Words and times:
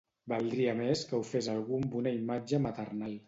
Valdria 0.31 0.73
més 0.79 1.03
que 1.11 1.15
ho 1.17 1.27
fes 1.33 1.51
algú 1.55 1.77
amb 1.81 1.99
una 2.01 2.17
imatge 2.23 2.63
maternal. 2.67 3.17